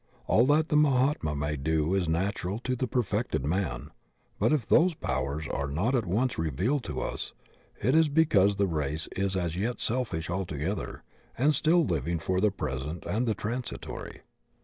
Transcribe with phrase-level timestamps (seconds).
[0.25, 3.91] All that the Mahatma may do is natural to the perfected man;
[4.39, 7.33] but if those powers are not at once revealed to us
[7.83, 11.03] it is because the race is as yet selfish altogether
[11.37, 14.21] and still living for the present and the transitory.